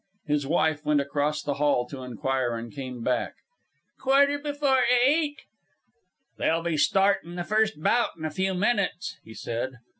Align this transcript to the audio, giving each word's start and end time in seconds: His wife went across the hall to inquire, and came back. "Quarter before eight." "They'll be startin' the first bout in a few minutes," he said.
His 0.25 0.47
wife 0.47 0.83
went 0.83 0.99
across 0.99 1.43
the 1.43 1.53
hall 1.61 1.85
to 1.89 2.01
inquire, 2.01 2.55
and 2.55 2.73
came 2.73 3.03
back. 3.03 3.35
"Quarter 3.99 4.39
before 4.39 4.81
eight." 5.05 5.41
"They'll 6.39 6.63
be 6.63 6.75
startin' 6.75 7.35
the 7.35 7.43
first 7.43 7.79
bout 7.83 8.17
in 8.17 8.25
a 8.25 8.31
few 8.31 8.55
minutes," 8.55 9.17
he 9.23 9.35
said. 9.35 9.73